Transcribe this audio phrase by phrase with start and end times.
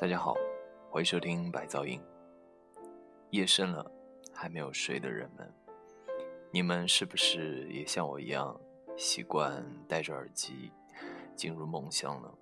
[0.00, 0.34] 大家好，
[0.88, 2.00] 欢迎收听白噪音。
[3.32, 3.84] 夜深了，
[4.32, 5.54] 还没有睡的人们，
[6.50, 8.58] 你们是不是也像我一样
[8.96, 10.72] 习惯戴着耳机
[11.36, 12.32] 进入梦乡呢？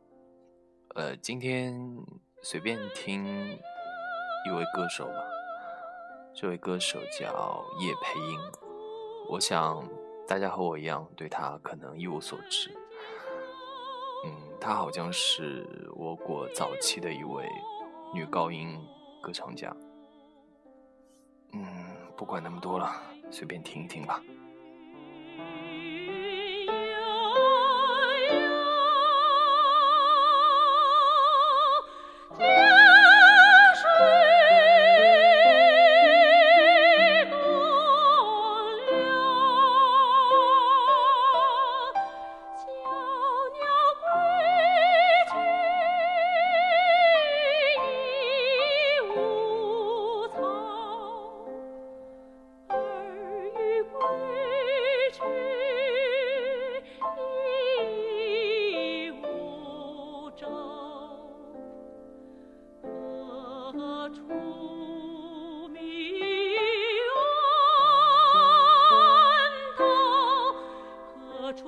[0.95, 1.77] 呃，今天
[2.43, 5.25] 随便听一位歌手吧，
[6.32, 8.38] 这位歌手叫叶佩英，
[9.30, 9.84] 我想
[10.29, 12.70] 大家和我一样对他可能一无所知。
[14.25, 17.48] 嗯，她好像是我国早期的一位
[18.12, 18.79] 女高音
[19.23, 19.75] 歌唱家。
[21.52, 21.66] 嗯，
[22.16, 22.92] 不管那么多了，
[23.30, 24.23] 随便听一听吧。
[71.59, 71.64] 是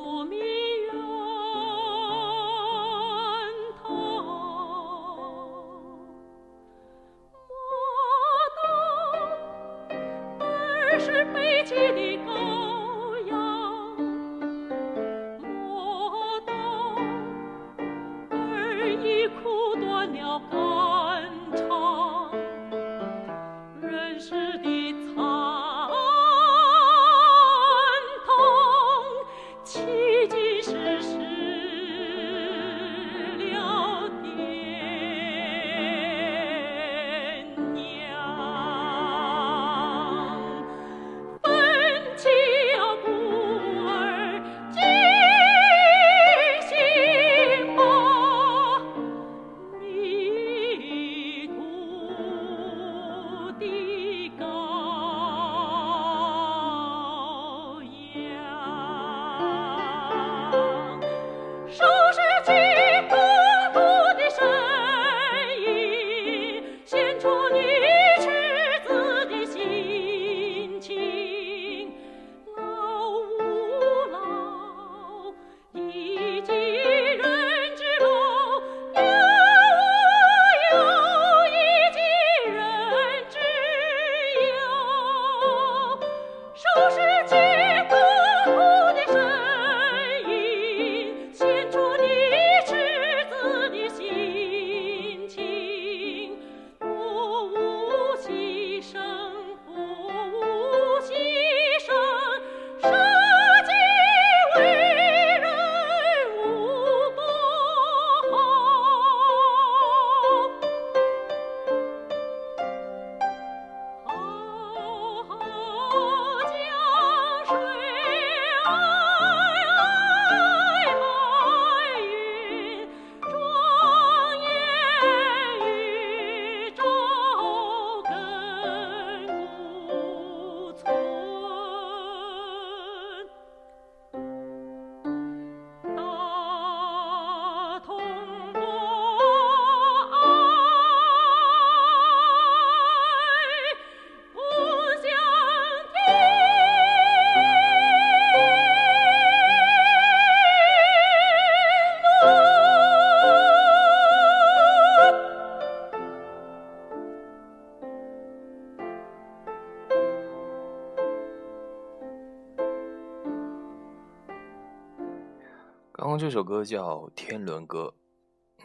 [166.11, 167.95] 刚这首歌叫《天伦歌》，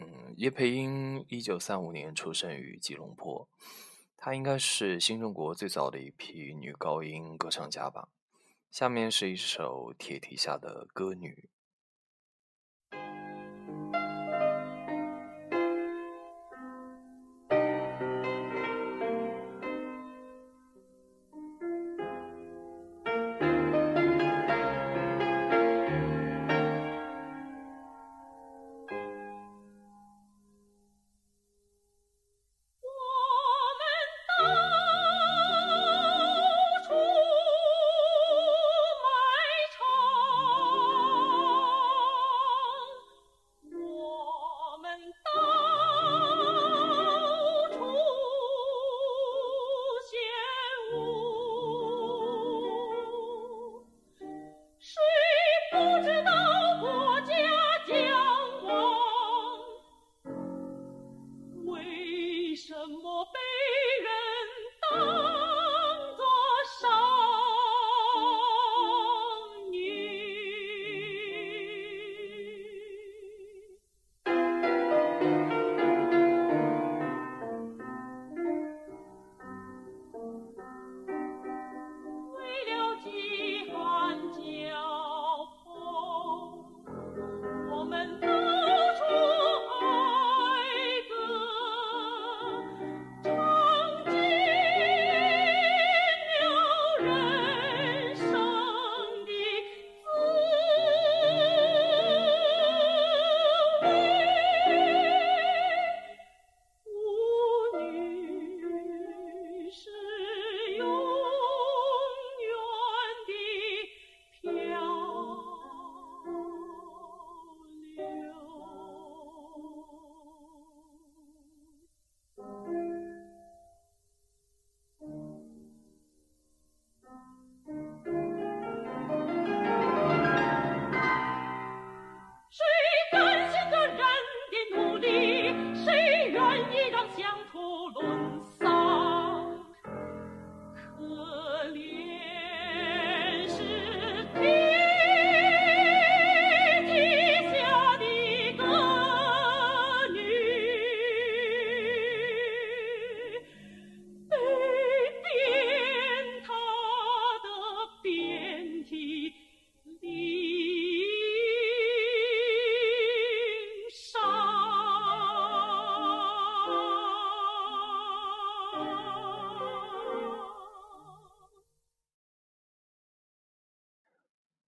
[0.00, 3.48] 嗯，叶佩英一九三五年出生于吉隆坡，
[4.16, 8.08] 她应该是新中国最早的一批女高音歌唱家吧。
[8.68, 11.48] 下面是一首铁蹄下的歌女。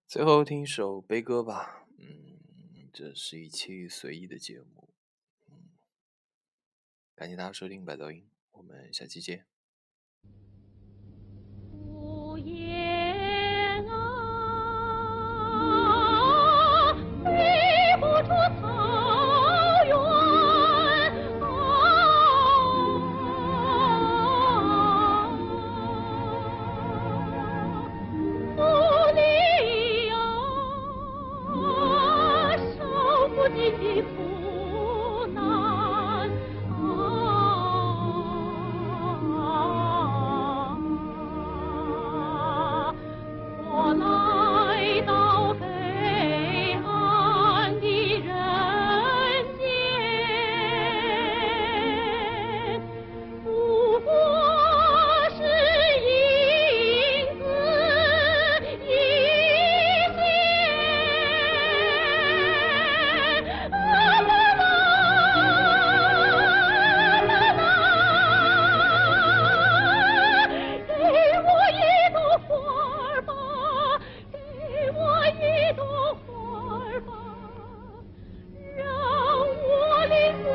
[0.08, 1.86] 最后听一首悲歌吧。
[1.98, 2.38] 嗯，
[2.94, 4.88] 这是一期随意的节目。
[5.50, 5.68] 嗯，
[7.14, 9.44] 感谢大家收听百噪音，我们下期见。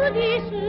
[0.04, 0.63] 我的。